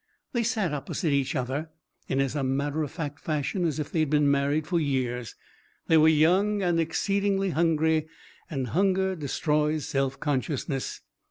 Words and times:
They 0.33 0.41
sat 0.41 0.73
opposite 0.73 1.13
each 1.13 1.35
other, 1.35 1.69
in 2.07 2.19
as 2.21 2.33
matter 2.35 2.81
of 2.81 2.89
fact 2.89 3.19
fashion 3.19 3.65
as 3.65 3.77
if 3.77 3.91
they 3.91 3.99
had 3.99 4.09
been 4.09 4.31
married 4.31 4.65
for 4.65 4.79
years. 4.79 5.35
They 5.85 5.97
were 5.97 6.07
young 6.07 6.63
and 6.63 6.79
exceedingly 6.79 7.51
hungry, 7.51 8.07
and 8.49 8.69
hunger 8.69 9.15
destroys 9.15 9.85
self 9.85 10.19
consciousness. 10.19 11.01